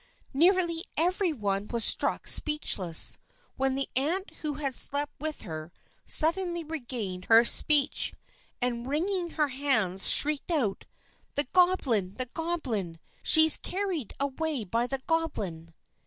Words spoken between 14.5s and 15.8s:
by the goblin!"